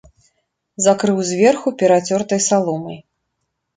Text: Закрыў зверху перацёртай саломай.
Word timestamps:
Закрыў 0.85 1.21
зверху 1.31 1.75
перацёртай 1.83 2.39
саломай. 2.49 2.99